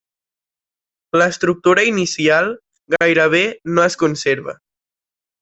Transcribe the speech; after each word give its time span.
L'estructura 1.21 1.83
inicial 1.89 2.49
gairebé 2.97 3.43
no 3.75 3.85
es 3.91 3.99
conserva. 4.07 4.59